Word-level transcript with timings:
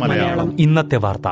മലയാളം. 0.00 0.60
ഇന്നത്തെ 0.60 0.96
വാർത്ത. 0.96 1.28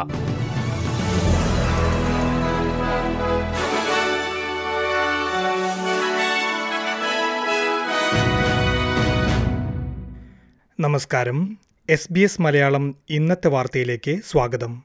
നമസ്കാരം. 10.80 11.58
എസ് 11.88 12.12
ബി 12.12 12.20
എസ് 12.20 12.42
മലയാളം 12.42 12.94
ഇന്നത്തെ 13.10 13.48
വാർത്തയിലേക്ക് 13.48 14.20
സ്വാഗതം. 14.30 14.82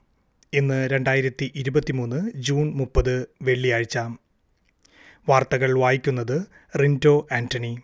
ഇന്ന് 0.54 0.88
രണ്ടായിരത്തി 0.88 1.52
ഇരുപത്തിമൂന്ന് 1.54 2.30
ജൂൺ 2.34 2.72
മുപ്പത് 2.74 3.26
വെള്ളിയാഴ്ച. 3.42 3.98
വാർത്തകൾ 5.28 5.78
വായിക്കുന്നത് 5.78 6.46
റിന്റോ 6.80 7.26
ആന്റണി. 7.32 7.78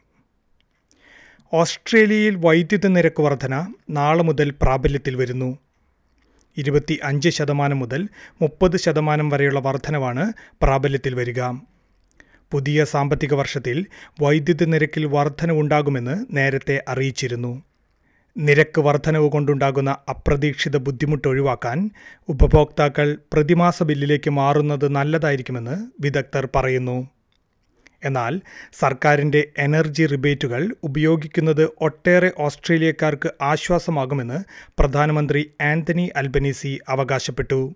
ഓസ്ട്രേലിയയിൽ 1.55 2.37
വൈദ്യുതി 2.37 2.89
നിരക്ക് 2.89 3.23
വർധന 3.23 3.73
നാളെ 3.91 4.23
മുതൽ 4.23 4.51
പ്രാബല്യത്തിൽ 4.62 5.17
വരുന്നു. 5.17 5.59
ഇരുപത്തി 6.57 7.01
അഞ്ച് 7.03 7.29
ശതമാനം 7.29 7.79
മുതൽ 7.79 8.09
മുപ്പത് 8.43 8.77
ശതമാനം 8.77 9.29
വരെയുള്ള 9.29 9.61
വർധനവാണ് 9.61 10.33
പ്രാബല്യത്തിൽ 10.62 11.15
വരിക. 11.15 11.41
പുതിയ 12.53 12.85
സാമ്പത്തിക 12.85 13.35
വർഷത്തിൽ 13.35 13.87
വൈദ്യുതി 14.23 14.65
നിരക്കിൽ 14.65 15.07
വർധനവുണ്ടാകുമെന്ന് 15.07 16.37
നേരത്തെ 16.37 16.85
അറിയിച്ചിരുന്നു. 16.89 17.62
നിരക്ക് 18.39 18.81
വർധനവ് 18.81 19.29
കൊണ്ടുണ്ടാകുന്ന 19.29 19.97
അപ്രതീക്ഷിത 20.09 20.77
ബുദ്ധിമുട്ട് 20.77 21.29
ഒഴിവാക്കാൻ 21.29 21.91
ഉപഭോക്താക്കൾ 22.29 23.19
പ്രതിമാസ 23.33 23.83
ബില്ലിലേക്ക് 23.83 24.31
മാറുന്നത് 24.31 24.89
നല്ലതായിരിക്കുമെന്ന് 24.89 25.87
വിദഗ്ധർ 26.01 26.48
പറയുന്നു. 26.57 27.14
എന്നാൽ 28.05 28.41
സർക്കാരിന്റെ 28.73 29.49
എനർജി 29.59 30.07
റിബേറ്റുകൾ 30.07 30.75
ഉപയോഗിക്കുന്നത് 30.83 31.69
ഒട്ടേറെ 31.81 32.33
ഓസ്ട്രേലിയക്കാർക്ക് 32.39 33.31
ആശ്വാസമാകുമെന്ന് 33.42 34.39
പ്രധാനമന്ത്രി 34.78 35.51
ആന്റണി 35.61 36.11
അൽബനീസി 36.17 36.78
അവകാശപ്പെട്ടു. 36.89 37.75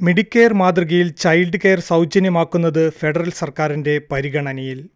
മെഡിക്കെയർ 0.00 0.52
മാതൃകയിൽ 0.52 1.08
ചൈൽഡ് 1.08 1.60
കെയർ 1.64 1.80
സൗജന്യമാക്കുന്നത് 1.80 2.90
ഫെഡറൽ 2.90 3.30
സർക്കാരിന്റെ 3.30 4.00
പരിഗണനയിൽ. 4.12 4.88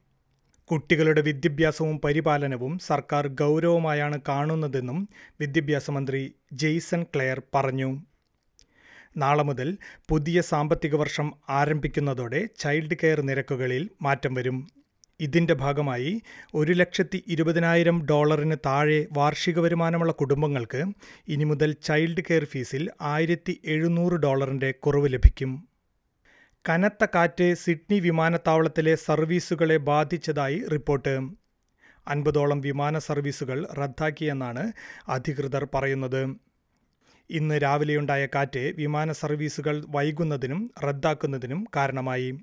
കുട്ടികളുടെ 0.70 1.20
വിദ്യാഭ്യാസവും 1.20 2.00
പരിപാലനവും 2.04 2.78
സർക്കാർ 2.78 3.28
ഗൗരവമായാണ് 3.28 4.20
കാണുന്നതെന്നും 4.28 5.08
വിദ്യാഭ്യാസ 5.40 5.90
മന്ത്രി 5.90 6.34
ജെയ്സൺ 6.52 7.02
ക്ലെയർ 7.02 7.42
പറഞ്ഞു. 7.54 7.90
നാളെ 9.16 9.42
മുതൽ 9.42 9.78
പുതിയ 10.08 10.40
സാമ്പത്തിക 10.40 10.94
വർഷം 10.94 11.32
ആരംഭിക്കുന്നതോടെ 11.48 12.48
ചൈൽഡ് 12.58 12.96
കെയർ 13.02 13.20
നിരക്കുകളിൽ 13.20 13.90
മാറ്റം 14.02 14.34
വരും. 14.34 14.68
ഇതിന്റെ 15.20 15.54
ഭാഗമായി 15.54 16.22
ഒരു 16.54 16.72
ലക്ഷത്തി 16.72 17.24
ഇരുപതിനായിരം 17.26 18.06
ഡോളറിന് 18.06 18.56
താഴെ 18.66 19.06
വാർഷിക 19.12 19.58
വരുമാനമുള്ള 19.58 20.12
കുടുംബങ്ങൾക്ക് 20.12 20.84
ഇനി 21.28 21.44
മുതൽ 21.44 21.72
ചൈൽഡ് 21.72 22.24
കെയർ 22.30 22.44
ഫീസിൽ 22.44 22.90
ആയിരത്തി 23.00 23.60
എഴുന്നൂറ് 23.64 24.12
ഡോളറിന്റെ 24.12 24.70
കുറവ് 24.70 25.12
ലഭിക്കും. 25.12 25.68
കനത്ത 26.68 27.06
കാറ്റ് 27.14 27.54
സിഡ്നി 27.54 28.00
വിമാനത്താവളത്തിലെ 28.00 28.94
സർവീസുകളെ 28.94 29.76
ബാധിച്ചതായി 29.76 30.62
റിപ്പോർട്ട്. 30.72 31.42
അൻപതോളം 32.08 32.60
വിമാന 32.60 32.98
സർവീസുകൾ 32.98 33.66
റദ്ദാക്കിയെന്നാണ് 33.78 34.72
അധികൃതർ 35.08 35.68
പറയുന്നത്. 35.74 36.51
ഇന്ന് 37.30 37.62
രാവിലെയുണ്ടായ 37.62 38.26
കാറ്റ് 38.26 38.72
വിമാന 38.76 39.12
സർവീസുകൾ 39.12 39.84
വൈകുന്നതിനും 39.88 40.70
റദ്ദാക്കുന്നതിനും 40.84 41.66
കാരണമായി. 41.76 42.38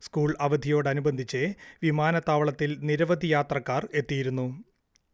സ്കൂൾ 0.00 0.36
അവധിയോടനുബന്ധിച്ച് 0.40 1.54
വിമാനത്താവളത്തിൽ 1.82 2.78
നിരവധി 2.80 3.26
യാത്രക്കാർ 3.26 3.88
എത്തിയിരുന്നു. 3.94 4.64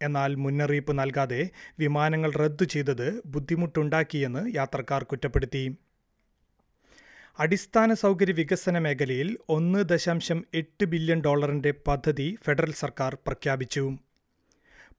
എന്നാൽ 0.02 0.34
മുന്നറിയിപ്പ് 0.34 0.98
നൽകാതെ 0.98 1.50
വിമാനങ്ങൾ 1.78 2.32
റദ്ദു 2.32 2.64
ചെയ്തത് 2.64 3.22
ബുദ്ധിമുട്ടുണ്ടാക്കിയെന്ന് 3.26 4.54
യാത്രക്കാർ 4.54 5.02
കുറ്റപ്പെടുത്തി. 5.02 5.78
അടിസ്ഥാന 7.38 7.94
സൗകര്യ 7.94 8.32
വികസന 8.32 8.78
മേഖലയിൽ 8.78 9.38
ഒന്ന് 9.48 9.84
ദശാംശം 9.84 10.44
എട്ട് 10.54 10.84
ബില്യൺ 10.84 11.20
ഡോളറിന്റെ 11.20 11.74
പദ്ധതി 11.86 12.38
ഫെഡറൽ 12.44 12.72
സർക്കാർ 12.72 13.14
പ്രഖ്യാപിച്ചു. 13.26 13.98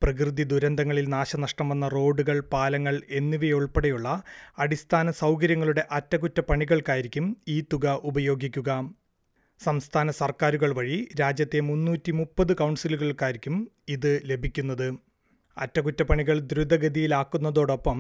പ്രകൃതി 0.04 0.44
ദുരന്തങ്ങളിൽ 0.44 1.10
നാശനഷ്ടം 1.10 1.70
വന്ന 1.70 1.88
റോഡുകൾ 1.88 2.40
പാലങ്ങൾ 2.54 3.02
എന്നിവയുൾപ്പെടെയുള്ള 3.10 4.08
അടിസ്ഥാന 4.60 5.12
സൗകര്യങ്ങളുടെ 5.12 5.84
അറ്റകുറ്റപ്പണികൾക്കായിരിക്കും 5.92 7.38
ഈ 7.48 7.62
തുക 7.74 8.00
ഉപയോഗിക്കുക. 8.04 8.70
സംസ്ഥാന 9.60 10.12
സർക്കാരുകൾ 10.12 10.74
വഴി 10.74 11.08
രാജ്യത്തെ 11.20 11.60
മുന്നൂറ്റി 11.60 12.12
മുപ്പത് 12.12 12.54
കൗൺസിലുകൾക്കായിരിക്കും 12.56 13.56
ഇത് 13.90 14.22
ലഭിക്കുന്നത്. 14.26 14.88
അറ്റകുറ്റപ്പണികൾ 15.58 16.40
ദ്രുതഗതിയിലാക്കുന്നതോടൊപ്പം 16.40 17.98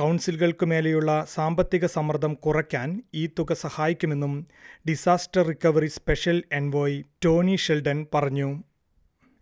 കൗൺസിലുകൾക്ക് 0.00 0.66
മേലെയുള്ള 0.66 1.26
സാമ്പത്തിക 1.34 1.86
സമ്മർദ്ദം 1.86 2.34
കുറയ്ക്കാൻ 2.34 2.88
ഈ 3.14 3.26
തുക 3.38 3.52
സഹായിക്കുമെന്നും 3.52 4.46
disaster 4.88 5.46
recovery 5.46 5.86
special 5.86 6.42
envoy 6.52 7.02
Tony 7.24 7.56
Sheldon 7.56 8.06
പറഞ്ഞു. 8.14 8.48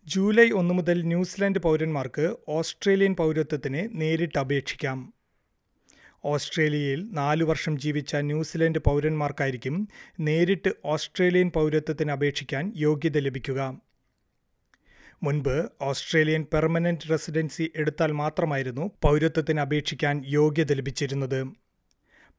ജൂലൈ 0.07 0.51
ഒന്ന് 0.51 0.75
മുതൽ 0.75 1.03
ന്യൂസിലാൻഡ് 1.03 1.59
പൗരന്മാർക്ക് 1.59 2.37
ഓസ്ട്രേലിയൻ 2.49 3.17
പൗരത്വത്തിന് 3.17 3.89
നേരിട്ട് 4.01 4.39
അപേക്ഷിക്കാം. 4.39 5.13
ഓസ്ട്രേലിയയിൽ 6.25 7.07
നാലു 7.11 7.45
വർഷം 7.45 7.79
ജീവിച്ച 7.79 8.17
ന്യൂസിലൻഡ് 8.17 8.79
പൗരന്മാർക്കായിരിക്കും 8.79 9.89
നേരിട്ട് 10.21 10.73
ഓസ്ട്രേലിയൻ 10.85 11.51
പൗരത്വത്തിന് 11.51 12.13
അപേക്ഷിക്കാൻ 12.13 12.73
യോഗ്യത 12.77 13.19
ലഭിക്കുക. 13.19 13.81
മുൻപ് 15.23 15.69
ഓസ്ട്രേലിയൻ 15.81 16.47
പെർമനന്റ് 16.53 17.11
റെസിഡൻസി 17.11 17.73
എടുത്താൽ 17.77 18.13
മാത്രമായിരുന്നു 18.13 18.91
പൗരത്വത്തിന് 19.03 19.61
അപേക്ഷിക്കാൻ 19.61 20.25
യോഗ്യത 20.27 20.73
ലഭിച്ചിരുന്നത്. 20.73 21.64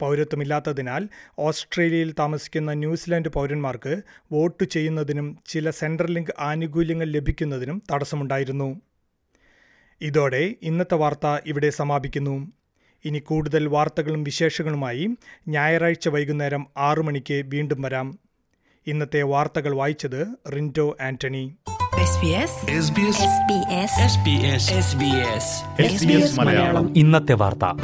പൗരത്വമില്ലാത്തതിനാൽ 0.02 1.08
ഓസ്ട്രേലിയയിൽ 1.40 2.14
താമസിക്കുന്ന 2.20 2.74
ന്യൂസിലാൻഡ് 2.74 3.30
പൗരന്മാർക്ക് 3.30 4.02
വോട്ട് 4.32 4.64
ചെയ്യുന്നതിനും 4.64 5.38
ചില 5.46 5.70
സെൻട്രൽ 5.70 6.14
ലിങ്ക് 6.14 6.32
ആനുകൂല്യങ്ങൾ 6.40 7.06
ലഭിക്കുന്നതിനും 7.06 7.82
തടസ്സമുണ്ടായിരുന്നു. 7.92 8.82
ഇതോടെ 10.02 10.56
ഇന്നത്തെ 10.62 10.96
വാർത്ത 10.96 11.42
ഇവിടെ 11.46 11.70
സമാപിക്കുന്നു. 11.70 12.52
ഇനി 13.06 13.20
കൂടുതൽ 13.20 13.68
വാർത്തകളും 13.68 14.24
വിശേഷങ്ങളുമായി 14.24 15.10
ഞായറാഴ്ച 15.48 16.10
വൈകുന്നേരം 16.10 16.68
ആറു 16.78 17.02
മണിക്ക് 17.02 17.44
വീണ്ടും 17.48 17.82
വരാം. 17.82 18.20
ഇന്നത്തെ 18.88 19.22
വാർത്തകൾ 19.22 19.76
വായിച്ചത് 19.76 20.28
റിന്റോ 20.56 20.98
ആന്റണി. 21.02 21.56
SBS 25.82 26.98
ഇന്നത്തെ 26.98 27.34
വാർത്ത. 27.34 27.82